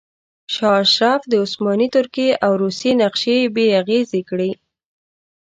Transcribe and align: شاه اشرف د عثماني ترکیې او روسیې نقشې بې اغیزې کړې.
شاه 0.53 0.77
اشرف 0.83 1.21
د 1.27 1.33
عثماني 1.45 1.87
ترکیې 1.95 2.29
او 2.45 2.51
روسیې 2.63 2.91
نقشې 3.01 3.37
بې 3.55 3.65
اغیزې 3.81 4.21
کړې. 4.29 4.51